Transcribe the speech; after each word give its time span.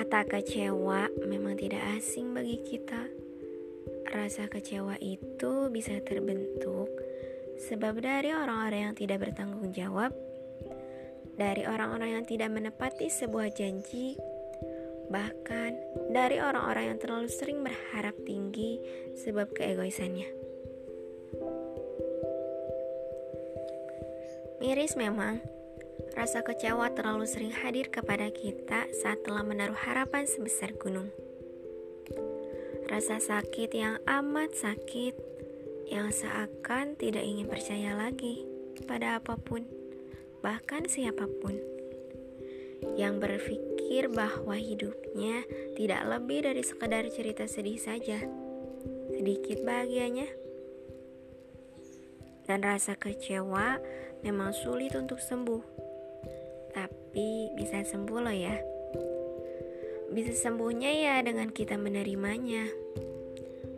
Kata 0.00 0.24
kecewa 0.24 1.12
memang 1.28 1.60
tidak 1.60 2.00
asing 2.00 2.32
bagi 2.32 2.56
kita 2.64 3.04
Rasa 4.08 4.48
kecewa 4.48 4.96
itu 4.96 5.68
bisa 5.68 5.92
terbentuk 6.00 6.88
Sebab 7.68 8.00
dari 8.00 8.32
orang-orang 8.32 8.80
yang 8.88 8.96
tidak 8.96 9.28
bertanggung 9.28 9.68
jawab, 9.76 10.16
dari 11.36 11.68
orang-orang 11.68 12.16
yang 12.16 12.24
tidak 12.24 12.48
menepati 12.48 13.12
sebuah 13.12 13.52
janji, 13.52 14.16
bahkan 15.12 15.76
dari 16.08 16.40
orang-orang 16.40 16.96
yang 16.96 16.98
terlalu 17.04 17.28
sering 17.28 17.60
berharap 17.60 18.16
tinggi 18.24 18.80
sebab 19.20 19.52
keegoisannya. 19.52 20.32
Miris 24.64 24.96
memang, 24.96 25.44
rasa 26.16 26.44
kecewa 26.44 26.92
terlalu 26.92 27.26
sering 27.26 27.54
hadir 27.54 27.88
kepada 27.88 28.28
kita 28.30 28.90
saat 29.00 29.22
telah 29.24 29.42
menaruh 29.42 29.76
harapan 29.76 30.28
sebesar 30.28 30.76
gunung. 30.76 31.08
Rasa 32.90 33.22
sakit 33.22 33.70
yang 33.70 34.02
amat 34.02 34.50
sakit 34.58 35.14
yang 35.90 36.10
seakan 36.14 36.94
tidak 36.94 37.22
ingin 37.26 37.50
percaya 37.50 37.94
lagi 37.98 38.46
pada 38.86 39.18
apa 39.18 39.34
pun, 39.38 39.66
bahkan 40.42 40.86
siapa 40.86 41.26
pun, 41.42 41.58
yang 42.94 43.18
berpikir 43.18 44.06
bahwa 44.10 44.54
hidupnya 44.54 45.44
tidak 45.74 46.02
lebih 46.06 46.46
dari 46.46 46.62
sekedar 46.62 47.04
cerita 47.10 47.44
sedih 47.50 47.78
saja, 47.78 48.22
sedikit 49.10 49.66
bahagianya. 49.66 50.30
Dan 52.46 52.66
rasa 52.66 52.98
kecewa 52.98 53.78
memang 54.26 54.50
sulit 54.54 54.94
untuk 54.98 55.22
sembuh, 55.22 55.62
tapi 57.10 57.50
bisa 57.58 57.82
sembuh 57.82 58.22
loh 58.22 58.30
ya. 58.30 58.54
Bisa 60.14 60.30
sembuhnya 60.30 60.94
ya 60.94 61.18
dengan 61.26 61.50
kita 61.50 61.74
menerimanya 61.74 62.70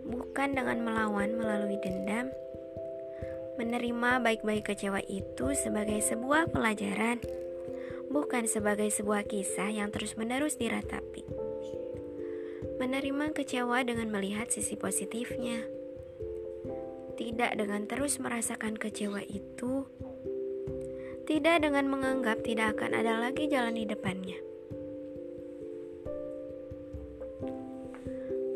bukan 0.05 0.52
dengan 0.52 0.84
melawan 0.84 1.41
melalui 1.41 1.80
dendam. 1.80 2.28
Menerima 3.56 4.20
baik-baik 4.20 4.69
kecewa 4.69 5.00
itu 5.08 5.56
sebagai 5.56 6.05
sebuah 6.05 6.53
pelajaran, 6.53 7.25
bukan 8.12 8.44
sebagai 8.44 8.92
sebuah 8.92 9.25
kisah 9.25 9.72
yang 9.72 9.88
terus-menerus 9.88 10.60
diratapi. 10.60 11.25
Menerima 12.84 13.33
kecewa 13.33 13.80
dengan 13.80 14.12
melihat 14.12 14.53
sisi 14.53 14.77
positifnya, 14.77 15.64
tidak 17.16 17.56
dengan 17.56 17.88
terus 17.88 18.20
merasakan 18.20 18.77
kecewa 18.77 19.25
itu, 19.25 19.88
tidak 21.23 21.62
dengan 21.62 21.87
menganggap 21.87 22.42
tidak 22.42 22.78
akan 22.78 22.98
ada 22.98 23.23
lagi 23.23 23.47
jalan 23.47 23.78
di 23.78 23.87
depannya. 23.87 24.39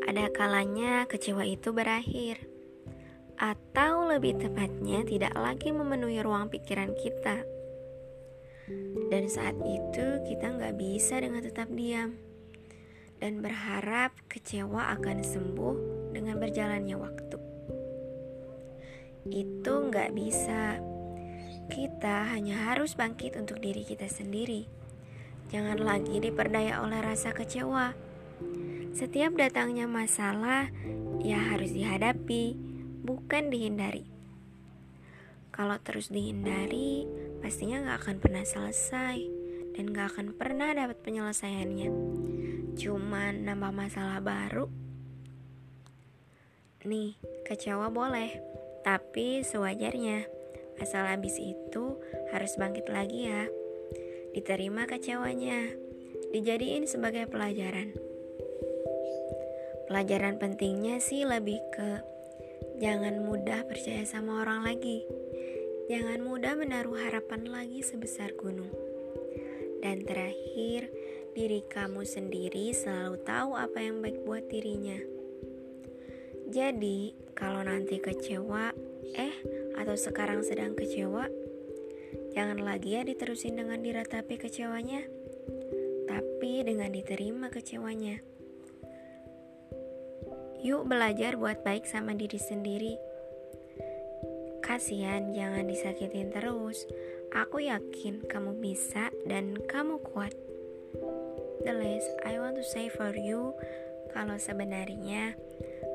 Ada 0.07 0.31
kalanya 0.31 1.07
kecewa 1.07 1.43
itu 1.43 1.71
berakhir, 1.71 2.39
atau 3.37 4.07
lebih 4.09 4.39
tepatnya 4.39 5.03
tidak 5.05 5.35
lagi 5.35 5.69
memenuhi 5.71 6.19
ruang 6.23 6.49
pikiran 6.49 6.91
kita. 6.95 7.43
Dan 9.07 9.31
saat 9.31 9.55
itu 9.63 10.05
kita 10.27 10.57
nggak 10.59 10.75
bisa 10.75 11.23
dengan 11.23 11.39
tetap 11.39 11.71
diam 11.71 12.19
dan 13.23 13.39
berharap 13.39 14.11
kecewa 14.27 14.91
akan 14.99 15.23
sembuh 15.23 15.75
dengan 16.11 16.35
berjalannya 16.35 16.97
waktu. 16.99 17.37
Itu 19.31 19.91
nggak 19.91 20.11
bisa. 20.15 20.96
Kita 21.67 22.31
hanya 22.31 22.73
harus 22.73 22.95
bangkit 22.97 23.35
untuk 23.35 23.59
diri 23.61 23.83
kita 23.83 24.07
sendiri. 24.09 24.67
Jangan 25.51 25.79
lagi 25.79 26.19
diperdaya 26.19 26.83
oleh 26.83 26.99
rasa 26.99 27.31
kecewa 27.31 28.07
setiap 28.97 29.37
datangnya 29.37 29.85
masalah, 29.85 30.73
ya 31.21 31.37
harus 31.53 31.69
dihadapi, 31.69 32.57
bukan 33.05 33.53
dihindari. 33.53 34.09
Kalau 35.53 35.77
terus 35.85 36.09
dihindari, 36.09 37.05
pastinya 37.37 37.77
gak 37.85 38.01
akan 38.01 38.17
pernah 38.17 38.41
selesai 38.41 39.21
dan 39.77 39.93
gak 39.93 40.17
akan 40.17 40.33
pernah 40.33 40.73
dapat 40.73 40.97
penyelesaiannya. 41.05 41.89
Cuman 42.73 43.45
nambah 43.45 43.69
masalah 43.69 44.17
baru. 44.17 44.65
Nih, 46.89 47.21
kecewa 47.45 47.93
boleh, 47.93 48.33
tapi 48.81 49.45
sewajarnya. 49.45 50.36
Asal 50.77 51.09
habis 51.09 51.37
itu 51.41 51.97
harus 52.29 52.53
bangkit 52.57 52.89
lagi 52.89 53.29
ya. 53.29 53.49
Diterima 54.33 54.85
kecewanya, 54.85 55.73
dijadiin 56.29 56.85
sebagai 56.85 57.25
pelajaran. 57.25 57.97
Pelajaran 59.87 60.35
pentingnya 60.37 60.99
sih 60.99 61.23
lebih 61.23 61.63
ke 61.71 62.03
jangan 62.77 63.23
mudah 63.23 63.63
percaya 63.65 64.03
sama 64.03 64.43
orang 64.45 64.67
lagi. 64.67 65.01
Jangan 65.87 66.19
mudah 66.19 66.59
menaruh 66.59 66.99
harapan 66.99 67.47
lagi 67.47 67.79
sebesar 67.79 68.35
gunung. 68.35 68.69
Dan 69.79 70.03
terakhir, 70.03 70.91
diri 71.31 71.63
kamu 71.63 72.03
sendiri 72.03 72.75
selalu 72.75 73.23
tahu 73.23 73.55
apa 73.55 73.79
yang 73.79 74.03
baik 74.03 74.19
buat 74.27 74.43
dirinya. 74.51 74.99
Jadi, 76.51 77.15
kalau 77.31 77.63
nanti 77.63 78.03
kecewa, 78.03 78.75
eh, 79.15 79.35
atau 79.77 79.93
sekarang 79.93 80.41
sedang 80.41 80.73
kecewa, 80.73 81.29
jangan 82.33 82.59
lagi 82.65 82.97
ya 82.97 83.05
diterusin 83.05 83.55
dengan 83.55 83.79
diratapi 83.85 84.35
kecewanya, 84.41 85.05
tapi 86.09 86.65
dengan 86.65 86.89
diterima 86.89 87.53
kecewanya. 87.53 88.19
Yuk 90.57 90.89
belajar 90.89 91.37
buat 91.37 91.61
baik 91.61 91.85
sama 91.85 92.17
diri 92.17 92.41
sendiri. 92.41 92.97
Kasihan 94.65 95.31
jangan 95.31 95.69
disakitin 95.69 96.33
terus. 96.33 96.83
Aku 97.31 97.61
yakin 97.61 98.25
kamu 98.25 98.57
bisa 98.57 99.13
dan 99.29 99.53
kamu 99.69 100.01
kuat. 100.01 100.33
The 101.61 101.71
least 101.71 102.09
I 102.25 102.41
want 102.41 102.57
to 102.57 102.65
say 102.65 102.89
for 102.89 103.13
you 103.13 103.53
kalau 104.11 104.35
sebenarnya 104.41 105.37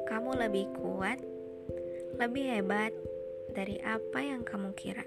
kamu 0.06 0.46
lebih 0.46 0.70
kuat, 0.78 1.18
lebih 2.22 2.44
hebat 2.54 2.94
dari 3.52 3.76
apa 3.84 4.18
yang 4.24 4.42
kamu 4.42 4.72
kira. 4.72 5.04